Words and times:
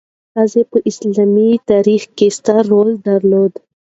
ښځې 0.33 0.61
په 0.71 0.77
اسلامي 0.89 1.51
تاریخ 1.71 2.03
کې 2.17 2.27
ستر 2.37 2.61
رول 2.71 2.89
درلود. 3.07 3.53